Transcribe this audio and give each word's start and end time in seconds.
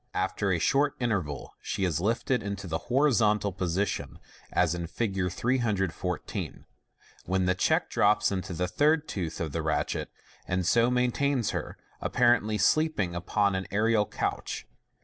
After 0.15 0.51
a 0.51 0.57
short 0.57 0.95
interval 0.99 1.53
she 1.61 1.85
is 1.85 1.99
lifted 2.01 2.41
into 2.41 2.65
the 2.65 2.79
horizontal 2.89 3.51
position, 3.51 4.17
as 4.51 4.73
in 4.73 4.87
Fig. 4.87 5.31
314, 5.31 6.65
when 7.25 7.45
the 7.45 7.53
check 7.53 7.87
drops 7.87 8.31
into 8.31 8.53
the 8.55 8.65
tl 8.65 8.81
ir 8.81 8.97
tooth 8.97 9.39
of 9.39 9.51
the 9.51 9.61
ratchet, 9.61 10.09
and 10.47 10.65
so 10.65 10.89
maintains 10.89 11.51
her, 11.51 11.77
apparently 12.01 12.57
sleeping 12.57 13.13
upon 13.13 13.53
an 13.53 13.67
aerial 13.69 14.07
couch. 14.07 14.65